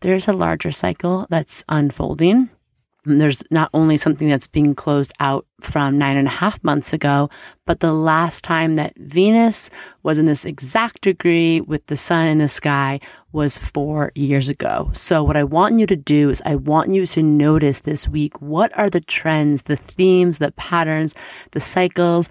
there's 0.01 0.27
a 0.27 0.33
larger 0.33 0.71
cycle 0.71 1.27
that's 1.29 1.63
unfolding. 1.69 2.49
There's 3.05 3.43
not 3.51 3.69
only 3.73 3.97
something 3.97 4.29
that's 4.29 4.47
being 4.47 4.75
closed 4.75 5.11
out 5.19 5.45
from 5.59 5.97
nine 5.97 6.15
and 6.15 6.27
a 6.27 6.31
half 6.31 6.63
months 6.63 6.93
ago, 6.93 7.29
but 7.65 7.81
the 7.81 7.91
last 7.91 8.43
time 8.43 8.75
that 8.75 8.93
Venus 8.97 9.69
was 10.03 10.19
in 10.19 10.25
this 10.25 10.45
exact 10.45 11.01
degree 11.01 11.59
with 11.59 11.85
the 11.87 11.97
sun 11.97 12.27
in 12.27 12.37
the 12.37 12.47
sky 12.47 13.01
was 13.33 13.57
four 13.57 14.11
years 14.15 14.47
ago. 14.47 14.89
So, 14.93 15.23
what 15.23 15.35
I 15.35 15.43
want 15.43 15.79
you 15.79 15.87
to 15.87 15.95
do 15.95 16.29
is, 16.29 16.41
I 16.45 16.55
want 16.55 16.93
you 16.93 17.05
to 17.05 17.21
notice 17.21 17.79
this 17.79 18.07
week 18.07 18.41
what 18.41 18.77
are 18.77 18.89
the 18.89 19.01
trends, 19.01 19.63
the 19.63 19.75
themes, 19.75 20.37
the 20.37 20.51
patterns, 20.53 21.13
the 21.51 21.59
cycles 21.59 22.29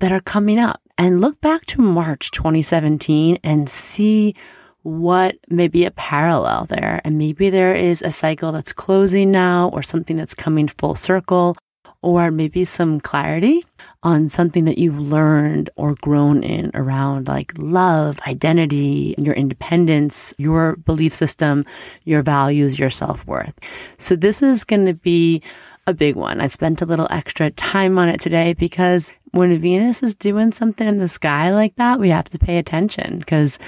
that 0.00 0.10
are 0.10 0.20
coming 0.20 0.58
up. 0.58 0.80
And 0.98 1.20
look 1.20 1.40
back 1.40 1.64
to 1.66 1.80
March 1.80 2.30
2017 2.32 3.38
and 3.42 3.68
see 3.68 4.34
what 4.82 5.36
may 5.48 5.68
be 5.68 5.84
a 5.84 5.90
parallel 5.92 6.66
there. 6.66 7.00
And 7.04 7.18
maybe 7.18 7.50
there 7.50 7.74
is 7.74 8.02
a 8.02 8.12
cycle 8.12 8.52
that's 8.52 8.72
closing 8.72 9.30
now 9.30 9.70
or 9.72 9.82
something 9.82 10.16
that's 10.16 10.34
coming 10.34 10.68
full 10.68 10.94
circle 10.94 11.56
or 12.02 12.32
maybe 12.32 12.64
some 12.64 13.00
clarity 13.00 13.64
on 14.02 14.28
something 14.28 14.64
that 14.64 14.78
you've 14.78 14.98
learned 14.98 15.70
or 15.76 15.94
grown 16.00 16.42
in 16.42 16.72
around 16.74 17.28
like 17.28 17.52
love, 17.56 18.18
identity, 18.26 19.14
your 19.18 19.34
independence, 19.34 20.34
your 20.36 20.76
belief 20.76 21.14
system, 21.14 21.64
your 22.04 22.22
values, 22.22 22.78
your 22.78 22.90
self 22.90 23.24
worth. 23.26 23.54
So 23.98 24.16
this 24.16 24.42
is 24.42 24.64
going 24.64 24.86
to 24.86 24.94
be 24.94 25.42
a 25.86 25.94
big 25.94 26.16
one. 26.16 26.40
I 26.40 26.48
spent 26.48 26.82
a 26.82 26.86
little 26.86 27.08
extra 27.10 27.50
time 27.50 27.98
on 27.98 28.08
it 28.08 28.20
today 28.20 28.54
because 28.54 29.12
when 29.32 29.58
Venus 29.58 30.02
is 30.02 30.14
doing 30.14 30.52
something 30.52 30.86
in 30.86 30.98
the 30.98 31.08
sky 31.08 31.52
like 31.52 31.74
that, 31.76 31.98
we 31.98 32.10
have 32.10 32.28
to 32.30 32.38
pay 32.38 32.58
attention 32.58 33.18
because 33.18 33.58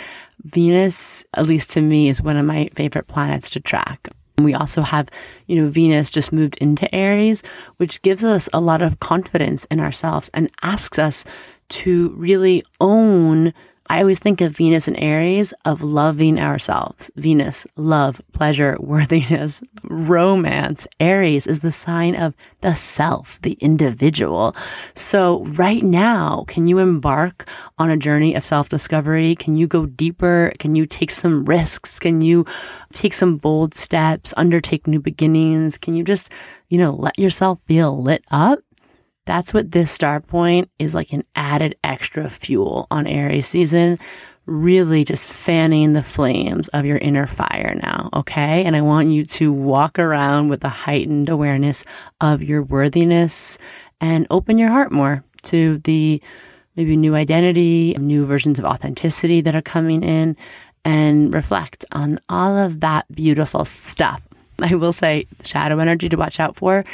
Venus, 0.43 1.25
at 1.35 1.47
least 1.47 1.71
to 1.71 1.81
me, 1.81 2.09
is 2.09 2.21
one 2.21 2.37
of 2.37 2.45
my 2.45 2.69
favorite 2.75 3.07
planets 3.07 3.51
to 3.51 3.61
track. 3.61 4.09
We 4.39 4.53
also 4.55 4.83
have, 4.83 5.09
you 5.47 5.57
know, 5.57 5.71
Venus 5.71 6.11
just 6.11 6.33
moved 6.33 6.59
into 6.59 6.93
Aries, 6.95 7.43
which 7.77 8.03
gives 8.03 8.25
us 8.25 8.49
a 8.53 8.61
lot 8.61 8.83
of 8.83 9.01
confidence 9.01 9.65
in 9.67 9.79
ourselves 9.79 10.29
and 10.35 10.51
asks 10.63 10.99
us 10.99 11.25
to 11.69 12.11
really 12.17 12.65
own 12.81 13.55
I 13.91 14.01
always 14.01 14.19
think 14.19 14.41
of 14.41 14.57
Venus 14.57 14.89
and 14.89 14.99
Aries 14.99 15.53
of 15.67 15.83
loving 15.83 16.39
ourselves. 16.39 17.11
Venus, 17.17 17.67
love, 17.77 18.21
pleasure, 18.33 18.77
worthiness, 18.81 19.63
romance. 19.85 20.87
Aries 21.01 21.47
is 21.47 21.61
the 21.61 21.73
sign 21.73 22.17
of 22.17 22.35
the 22.63 22.75
self, 22.75 23.39
the 23.43 23.53
individual. 23.61 24.57
So 24.95 25.45
right 25.45 25.83
now, 25.83 26.45
can 26.49 26.67
you 26.67 26.79
embark 26.79 27.47
on 27.79 27.91
a 27.91 27.97
journey 27.97 28.35
of 28.35 28.45
self 28.47 28.71
discovery? 28.71 29.37
Can 29.37 29.57
you 29.57 29.67
go 29.67 29.85
deeper? 29.85 30.53
Can 30.59 30.75
you 30.75 30.87
take 30.87 31.11
some 31.11 31.45
risks? 31.45 31.99
Can 31.99 32.23
you 32.23 32.47
take 32.93 33.13
some 33.13 33.37
bold 33.37 33.75
steps, 33.75 34.33
undertake 34.37 34.87
new 34.87 35.01
beginnings? 35.01 35.77
Can 35.77 35.95
you 35.95 36.05
just, 36.05 36.31
you 36.69 36.79
know, 36.79 36.93
let 36.93 37.19
yourself 37.19 37.59
feel 37.67 38.03
lit 38.03 38.25
up? 38.31 38.61
That's 39.27 39.55
what 39.55 39.71
this 39.71 39.91
star 39.91 40.21
point 40.21 40.71
is 40.79 40.95
like 40.95 41.13
an 41.13 41.25
added 41.35 41.77
extra 41.83 42.29
fuel 42.29 42.87
on 42.91 43.07
Aries 43.07 43.49
season. 43.49 43.99
Really 44.47 45.05
just 45.05 45.27
fanning 45.27 45.95
the 45.95 46.03
flames 46.03 46.69
of 46.69 46.85
your 46.85 46.99
inner 46.99 47.27
fire 47.27 47.75
now. 47.83 48.11
Okay. 48.13 48.65
And 48.65 48.77
I 48.77 48.83
want 48.83 49.09
you 49.09 49.25
to 49.25 49.51
walk 49.51 49.99
around 49.99 50.51
with 50.51 50.63
a 50.65 50.69
heightened 50.69 51.31
awareness 51.31 51.85
of 52.21 52.43
your 52.43 52.63
worthiness 52.63 53.57
and 54.01 54.27
open 54.31 54.59
your 54.59 54.69
heart 54.69 54.93
more 54.93 55.25
to 55.45 55.79
the 55.79 56.21
maybe 56.77 56.97
new 56.97 57.15
identity, 57.15 57.95
new 57.99 58.27
versions 58.27 58.59
of 58.59 58.67
authenticity 58.67 59.41
that 59.41 59.57
are 59.57 59.63
coming 59.63 60.03
in 60.03 60.37
and 60.85 61.33
reflect 61.33 61.85
on 61.93 62.21
all 62.29 62.59
of 62.59 62.81
that 62.81 63.07
beautiful 63.13 63.65
stuff. 63.65 64.21
I 64.61 64.75
will 64.75 64.93
say 64.93 65.27
shadow 65.43 65.79
energy 65.79 66.09
to 66.11 66.17
watch 66.17 66.39
out 66.39 66.57
for 66.57 66.85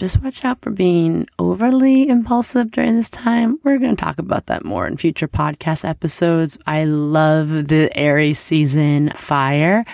just 0.00 0.22
watch 0.22 0.46
out 0.46 0.62
for 0.62 0.70
being 0.70 1.28
overly 1.38 2.08
impulsive 2.08 2.70
during 2.70 2.96
this 2.96 3.10
time. 3.10 3.60
We're 3.62 3.76
going 3.76 3.94
to 3.94 4.02
talk 4.02 4.18
about 4.18 4.46
that 4.46 4.64
more 4.64 4.86
in 4.86 4.96
future 4.96 5.28
podcast 5.28 5.86
episodes. 5.86 6.56
I 6.66 6.84
love 6.84 7.68
the 7.68 7.90
Aries 7.94 8.38
season 8.38 9.10
fire, 9.10 9.84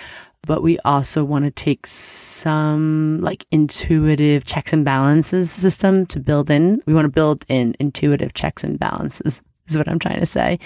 but 0.43 0.63
we 0.63 0.79
also 0.85 1.25
want 1.25 1.43
to 1.43 1.51
take 1.51 1.85
some 1.85 3.19
like 3.19 3.45
intuitive 3.51 4.45
checks 4.45 4.71
and 4.71 4.85
balances 4.85 5.51
system 5.51 6.05
to 6.05 6.21
build 6.21 6.49
in. 6.49 6.81
We 6.85 6.93
want 6.93 7.03
to 7.03 7.09
build 7.09 7.43
in 7.49 7.75
intuitive 7.77 8.33
checks 8.33 8.63
and 8.63 8.79
balances, 8.79 9.41
is 9.67 9.77
what 9.77 9.89
I'm 9.89 9.99
trying 9.99 10.21
to 10.21 10.25
say. 10.25 10.57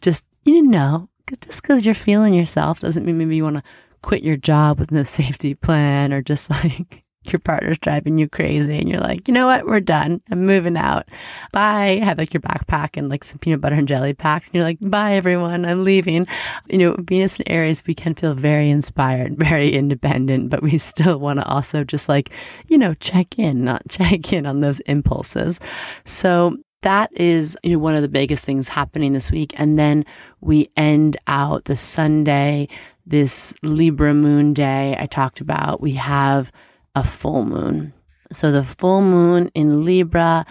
Just, 0.00 0.24
you 0.44 0.62
know, 0.62 1.08
just 1.42 1.62
because 1.62 1.86
you're 1.86 1.94
feeling 1.94 2.34
yourself 2.34 2.80
doesn't 2.80 3.06
mean 3.06 3.18
maybe 3.18 3.36
you 3.36 3.44
want 3.44 3.58
to 3.58 3.62
quit 4.02 4.24
your 4.24 4.36
job 4.36 4.80
with 4.80 4.90
no 4.90 5.02
safety 5.04 5.54
plan 5.54 6.12
or 6.12 6.22
just 6.22 6.50
like 6.50 7.04
your 7.24 7.38
partner's 7.38 7.78
driving 7.78 8.16
you 8.16 8.28
crazy 8.28 8.78
and 8.78 8.88
you're 8.88 9.00
like, 9.00 9.28
you 9.28 9.34
know 9.34 9.46
what, 9.46 9.66
we're 9.66 9.80
done. 9.80 10.22
I'm 10.30 10.46
moving 10.46 10.76
out. 10.76 11.06
Bye. 11.52 12.00
Have 12.02 12.16
like 12.16 12.32
your 12.32 12.40
backpack 12.40 12.96
and 12.96 13.10
like 13.10 13.24
some 13.24 13.38
peanut 13.38 13.60
butter 13.60 13.76
and 13.76 13.86
jelly 13.86 14.14
pack. 14.14 14.46
And 14.46 14.54
you're 14.54 14.64
like, 14.64 14.78
bye 14.80 15.14
everyone, 15.14 15.66
I'm 15.66 15.84
leaving. 15.84 16.26
You 16.68 16.78
know, 16.78 16.96
Venus 16.98 17.36
and 17.36 17.48
Aries, 17.48 17.82
we 17.86 17.94
can 17.94 18.14
feel 18.14 18.34
very 18.34 18.70
inspired, 18.70 19.36
very 19.38 19.74
independent, 19.74 20.48
but 20.48 20.62
we 20.62 20.78
still 20.78 21.18
want 21.18 21.40
to 21.40 21.46
also 21.46 21.84
just 21.84 22.08
like, 22.08 22.30
you 22.68 22.78
know, 22.78 22.94
check 22.94 23.38
in, 23.38 23.64
not 23.64 23.82
check 23.88 24.32
in 24.32 24.46
on 24.46 24.60
those 24.60 24.80
impulses. 24.80 25.60
So 26.04 26.56
that 26.82 27.10
is 27.12 27.58
you 27.62 27.72
know 27.72 27.78
one 27.78 27.94
of 27.94 28.00
the 28.00 28.08
biggest 28.08 28.42
things 28.42 28.66
happening 28.66 29.12
this 29.12 29.30
week 29.30 29.52
and 29.58 29.78
then 29.78 30.02
we 30.40 30.70
end 30.78 31.14
out 31.26 31.66
the 31.66 31.76
sunday 31.76 32.66
this 33.04 33.52
libra 33.62 34.14
moon 34.14 34.54
day 34.54 34.96
i 34.98 35.04
talked 35.04 35.42
about 35.42 35.82
we 35.82 35.92
have 35.92 36.50
a 36.94 37.04
full 37.04 37.44
moon. 37.44 37.92
So 38.32 38.52
the 38.52 38.64
full 38.64 39.02
moon 39.02 39.50
in 39.54 39.84
Libra 39.84 40.46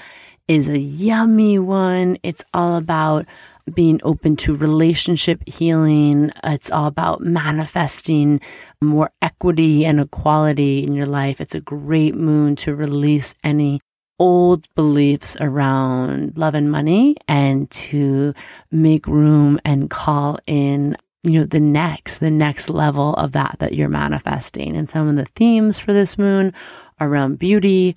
is 0.48 0.68
a 0.68 0.80
yummy 0.80 1.60
one. 1.60 2.18
It's 2.24 2.44
all 2.54 2.76
about 2.76 3.26
being 3.74 4.00
open 4.04 4.36
to 4.36 4.56
relationship 4.56 5.48
healing. 5.48 6.32
It's 6.44 6.72
all 6.72 6.88
about 6.88 7.22
manifesting 7.22 8.42
more 8.82 9.12
equity 9.22 9.86
and 9.86 10.00
equality 10.00 10.84
in 10.84 10.94
your 10.94 11.06
life. 11.06 11.40
It's 11.40 11.56
a 11.56 11.62
great 11.62 12.16
moon 12.16 12.56
to 12.58 12.76
release 12.76 13.36
any 13.44 13.80
old 14.18 14.68
beliefs 14.76 15.38
around 15.40 16.38
love 16.38 16.56
and 16.56 16.70
money 16.70 17.16
and 17.28 17.70
to 17.72 18.34
make 18.72 19.08
room 19.08 19.60
and 19.64 19.90
call 19.90 20.40
in 20.46 20.98
you 21.24 21.40
know 21.40 21.46
the 21.46 21.60
next 21.60 22.20
the 22.20 22.32
next 22.32 22.70
level 22.70 23.14
of 23.16 23.34
that 23.34 23.56
that 23.60 23.74
you're 23.74 23.90
manifesting 23.90 24.76
and 24.76 24.90
some 24.90 25.08
of 25.08 25.16
the 25.16 25.26
themes 25.26 25.78
for 25.78 25.94
this 25.94 26.18
moon 26.18 26.54
around 27.02 27.38
beauty 27.38 27.96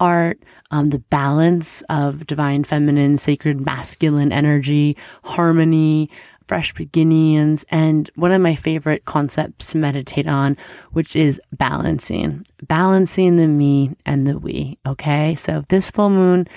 art 0.00 0.38
um, 0.70 0.90
the 0.90 0.98
balance 0.98 1.82
of 1.88 2.26
divine 2.26 2.64
feminine 2.64 3.16
sacred 3.16 3.64
masculine 3.64 4.32
energy 4.32 4.96
harmony 5.22 6.10
fresh 6.46 6.74
beginnings, 6.74 7.64
and 7.70 8.10
one 8.14 8.32
of 8.32 8.40
my 8.40 8.54
favorite 8.54 9.04
concepts 9.04 9.72
to 9.72 9.78
meditate 9.78 10.26
on, 10.26 10.56
which 10.92 11.16
is 11.16 11.40
balancing, 11.52 12.46
balancing 12.64 13.36
the 13.36 13.46
me 13.46 13.90
and 14.04 14.26
the 14.26 14.38
we. 14.38 14.78
Okay. 14.86 15.34
So 15.34 15.64
this 15.68 15.90
full 15.90 16.10
moon, 16.10 16.48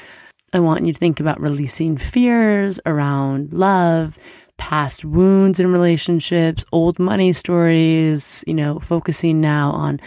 I 0.53 0.59
want 0.59 0.85
you 0.85 0.93
to 0.93 0.99
think 0.99 1.19
about 1.19 1.39
releasing 1.39 1.97
fears 1.97 2.79
around 2.85 3.53
love, 3.53 4.17
past 4.57 5.05
wounds 5.05 5.59
in 5.59 5.71
relationships, 5.71 6.65
old 6.71 6.99
money 6.99 7.33
stories, 7.33 8.43
you 8.47 8.53
know, 8.53 8.79
focusing 8.79 9.39
now 9.39 9.71
on 9.71 9.99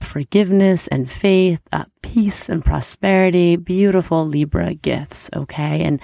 forgiveness 0.00 0.86
and 0.88 1.10
faith, 1.10 1.60
uh, 1.72 1.84
peace 2.02 2.48
and 2.48 2.64
prosperity, 2.64 3.56
beautiful 3.56 4.26
Libra 4.26 4.74
gifts. 4.74 5.30
Okay. 5.34 5.82
And 5.82 6.00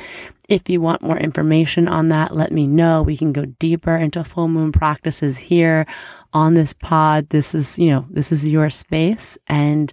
if 0.48 0.68
you 0.68 0.80
want 0.80 1.02
more 1.02 1.16
information 1.16 1.88
on 1.88 2.08
that, 2.08 2.34
let 2.34 2.52
me 2.52 2.66
know. 2.66 3.02
We 3.02 3.16
can 3.16 3.32
go 3.32 3.44
deeper 3.44 3.96
into 3.96 4.24
full 4.24 4.48
moon 4.48 4.72
practices 4.72 5.38
here 5.38 5.86
on 6.32 6.54
this 6.54 6.72
pod. 6.72 7.28
This 7.30 7.54
is, 7.54 7.78
you 7.78 7.90
know, 7.90 8.06
this 8.10 8.32
is 8.32 8.46
your 8.46 8.70
space. 8.70 9.38
And 9.46 9.92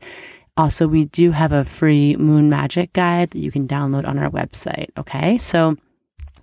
also, 0.57 0.87
we 0.87 1.05
do 1.05 1.31
have 1.31 1.53
a 1.53 1.63
free 1.63 2.17
moon 2.17 2.49
magic 2.49 2.91
guide 2.91 3.31
that 3.31 3.39
you 3.39 3.51
can 3.51 3.67
download 3.67 4.05
on 4.05 4.19
our 4.19 4.29
website. 4.29 4.89
Okay. 4.97 5.37
So, 5.37 5.77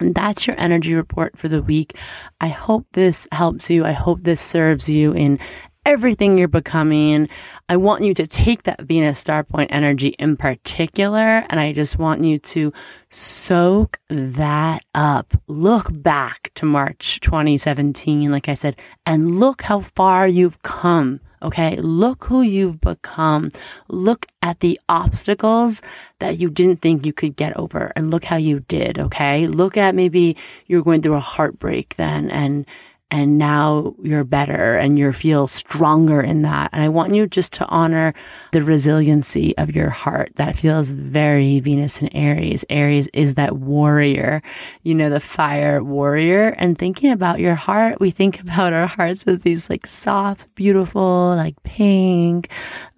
and 0.01 0.15
that's 0.15 0.47
your 0.47 0.59
energy 0.59 0.95
report 0.95 1.39
for 1.39 1.49
the 1.49 1.63
week. 1.63 1.97
I 2.41 2.49
hope 2.49 2.87
this 2.93 3.27
helps 3.33 3.71
you. 3.71 3.85
I 3.85 3.93
hope 3.93 4.23
this 4.23 4.41
serves 4.41 4.89
you 4.89 5.13
in 5.13 5.39
everything 5.87 6.37
you're 6.37 6.49
becoming. 6.49 7.29
I 7.69 7.77
want 7.77 8.03
you 8.03 8.13
to 8.15 8.27
take 8.27 8.65
that 8.65 8.83
Venus 8.83 9.19
star 9.19 9.45
point 9.45 9.73
energy 9.73 10.09
in 10.19 10.37
particular, 10.37 11.45
and 11.49 11.61
I 11.61 11.73
just 11.73 11.99
want 11.99 12.25
you 12.25 12.39
to 12.39 12.73
soak 13.09 13.99
that 14.09 14.85
up. 14.95 15.33
Look 15.47 15.89
back 15.91 16.51
to 16.57 16.67
March 16.67 17.21
2017, 17.21 18.31
like 18.31 18.49
I 18.49 18.55
said, 18.55 18.77
and 19.07 19.39
look 19.39 19.63
how 19.63 19.81
far 19.81 20.27
you've 20.27 20.61
come. 20.63 21.21
Okay. 21.43 21.77
Look 21.77 22.25
who 22.25 22.43
you've 22.43 22.81
become. 22.81 23.51
Look 23.89 24.27
at 24.43 24.61
the 24.61 24.81
obstacles 24.89 25.83
that 26.19 26.39
you 26.39 26.51
didn't 26.51 26.81
think 26.81 27.05
you 27.05 27.13
could 27.13 27.37
get 27.37 27.57
over 27.57 27.93
and 27.97 28.11
look 28.11 28.25
how 28.25 28.37
you 28.37 28.61
did. 28.61 28.99
Okay. 28.99 29.47
Look 29.47 29.77
at 29.77 29.95
maybe 29.95 30.37
you're 30.67 30.83
going 30.83 31.03
through 31.03 31.15
a 31.15 31.21
heartbreak 31.21 31.95
then 31.97 32.31
and 32.31 32.67
and 33.11 33.39
now 33.39 33.95
you're 34.03 34.25
better 34.25 34.77
and 34.77 34.99
you 34.99 35.13
feel 35.13 35.47
stronger 35.47 36.21
in 36.21 36.43
that. 36.43 36.71
And 36.73 36.83
I 36.83 36.89
want 36.89 37.15
you 37.15 37.29
just 37.29 37.53
to 37.55 37.67
honor 37.67 38.15
the 38.53 38.65
resiliency 38.65 39.57
of 39.59 39.75
your 39.77 39.91
heart. 39.91 40.33
That 40.37 40.57
feels 40.57 40.91
very 40.91 41.61
Venus 41.61 42.01
and 42.01 42.11
Aries. 42.13 42.65
Aries 42.69 43.07
is 43.15 43.35
that 43.35 43.59
warrior, 43.59 44.43
you 44.83 44.93
know, 44.93 45.09
the 45.09 45.21
fire 45.21 45.85
warrior. 45.85 46.49
And 46.59 46.77
thinking 46.77 47.13
about 47.13 47.39
your 47.39 47.55
heart, 47.55 48.01
we 48.01 48.11
think 48.11 48.41
about 48.47 48.73
our 48.73 48.89
hearts 48.89 49.25
as 49.29 49.39
these 49.39 49.71
like 49.71 49.87
soft, 49.87 50.53
beautiful, 50.57 51.37
like 51.37 51.63
pink, 51.63 52.49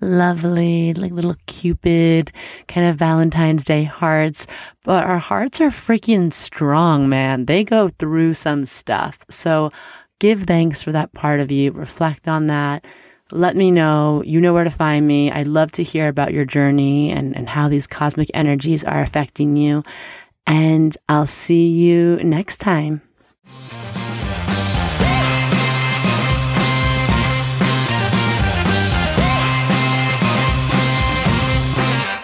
lovely, 0.00 0.95
like 0.95 1.12
little 1.12 1.37
Cupid 1.47 2.33
kind 2.67 2.87
of 2.87 2.97
Valentine's 2.97 3.65
Day 3.65 3.85
hearts. 3.85 4.47
But 4.85 5.05
our 5.05 5.19
hearts 5.19 5.61
are 5.61 5.69
freaking 5.69 6.33
strong, 6.33 7.11
man. 7.11 7.45
They 7.45 7.62
go 7.62 7.91
through 7.99 8.33
some 8.35 8.65
stuff. 8.65 9.19
So 9.29 9.71
give 10.18 10.44
thanks 10.44 10.82
for 10.82 10.92
that 10.92 11.12
part 11.12 11.40
of 11.40 11.50
you. 11.50 11.72
Reflect 11.72 12.28
on 12.28 12.48
that. 12.48 12.84
Let 13.30 13.56
me 13.56 13.70
know. 13.70 14.22
You 14.25 14.40
know 14.40 14.54
where 14.54 14.64
to 14.64 14.70
find 14.70 15.07
me. 15.07 15.31
I'd 15.31 15.48
love 15.48 15.70
to 15.72 15.83
hear 15.83 16.09
about 16.09 16.33
your 16.33 16.44
journey 16.44 17.11
and, 17.11 17.37
and 17.37 17.48
how 17.48 17.68
these 17.68 17.87
cosmic 17.87 18.31
energies 18.33 18.85
are 18.85 19.02
affecting 19.02 19.57
you. 19.57 19.85
And 20.46 20.96
I'll 21.09 21.26
see 21.26 21.68
you 21.68 22.16
next 22.22 22.59
time. 22.59 23.02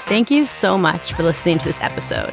Thank 0.06 0.30
you 0.30 0.46
so 0.46 0.78
much 0.78 1.12
for 1.12 1.22
listening 1.22 1.58
to 1.58 1.64
this 1.64 1.80
episode. 1.80 2.32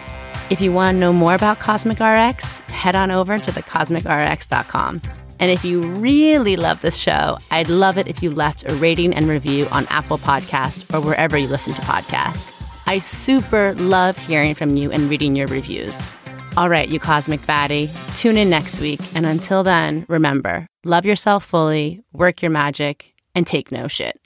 If 0.49 0.61
you 0.61 0.71
want 0.71 0.95
to 0.95 0.99
know 0.99 1.11
more 1.11 1.33
about 1.33 1.59
Cosmic 1.59 1.99
RX, 1.99 2.59
head 2.59 2.95
on 2.95 3.09
over 3.09 3.39
to 3.39 3.51
thecosmicrx.com. 3.51 5.01
And 5.41 5.49
if 5.49 5.65
you 5.65 5.81
really 5.81 6.55
love 6.55 6.81
this 6.81 6.97
show, 6.97 7.37
I'd 7.49 7.67
love 7.67 7.97
it 7.97 8.07
if 8.07 8.21
you 8.21 8.29
left 8.29 8.69
a 8.69 8.75
rating 8.75 9.11
and 9.13 9.27
review 9.27 9.67
on 9.71 9.87
Apple 9.89 10.19
Podcast 10.19 10.93
or 10.93 11.01
wherever 11.01 11.35
you 11.35 11.47
listen 11.47 11.73
to 11.73 11.81
podcasts. 11.81 12.51
I 12.85 12.99
super 12.99 13.73
love 13.73 14.17
hearing 14.17 14.53
from 14.53 14.77
you 14.77 14.91
and 14.91 15.09
reading 15.09 15.35
your 15.35 15.47
reviews. 15.47 16.11
All 16.57 16.69
right, 16.69 16.87
you 16.87 16.99
cosmic 16.99 17.41
baddie, 17.41 17.89
tune 18.15 18.37
in 18.37 18.51
next 18.51 18.79
week. 18.79 18.99
And 19.15 19.25
until 19.25 19.63
then, 19.63 20.05
remember 20.07 20.67
love 20.83 21.05
yourself 21.05 21.43
fully, 21.43 22.01
work 22.13 22.43
your 22.43 22.51
magic, 22.51 23.15
and 23.33 23.47
take 23.47 23.71
no 23.71 23.87
shit. 23.87 24.20